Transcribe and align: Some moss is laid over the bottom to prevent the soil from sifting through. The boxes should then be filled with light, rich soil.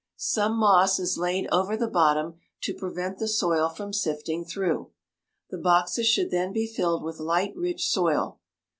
Some 0.17 0.57
moss 0.57 0.97
is 0.97 1.19
laid 1.19 1.47
over 1.51 1.77
the 1.77 1.87
bottom 1.87 2.39
to 2.63 2.73
prevent 2.73 3.19
the 3.19 3.27
soil 3.27 3.69
from 3.69 3.93
sifting 3.93 4.43
through. 4.43 4.89
The 5.51 5.59
boxes 5.59 6.07
should 6.07 6.31
then 6.31 6.51
be 6.51 6.65
filled 6.65 7.03
with 7.03 7.19
light, 7.19 7.55
rich 7.55 7.87
soil. 7.87 8.39